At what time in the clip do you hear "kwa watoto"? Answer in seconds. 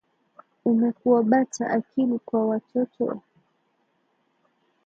2.19-3.21